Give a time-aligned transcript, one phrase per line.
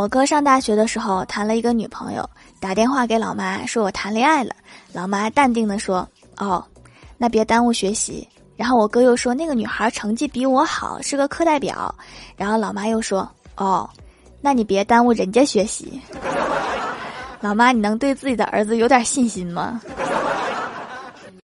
[0.00, 2.26] 我哥上大学的时候谈了一个女朋友，
[2.58, 4.54] 打电话给老妈说我谈恋爱了。
[4.94, 6.08] 老妈淡定的说
[6.40, 6.64] ：“哦，
[7.18, 8.26] 那别耽误学习。”
[8.56, 11.94] 然后我哥又说那个女孩成绩比我好，是个课代表。
[12.34, 13.86] 然后老妈又说：“哦，
[14.40, 16.00] 那你别耽误人家学习。
[17.42, 19.82] ”老妈，你能对自己的儿子有点信心吗？